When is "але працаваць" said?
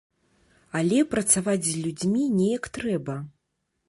0.79-1.61